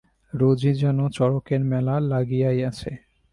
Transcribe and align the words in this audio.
রোজই 0.33 0.73
যেন 0.73 0.99
চড়কের 1.09 1.61
মেলা 1.63 1.95
লাগিয়াই 2.11 2.59
আছে। 2.63 2.91